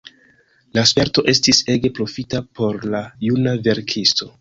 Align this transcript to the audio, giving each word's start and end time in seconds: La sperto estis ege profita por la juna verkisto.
La 0.77 0.83
sperto 0.91 1.23
estis 1.35 1.61
ege 1.75 1.93
profita 2.01 2.43
por 2.61 2.83
la 2.97 3.07
juna 3.31 3.59
verkisto. 3.69 4.37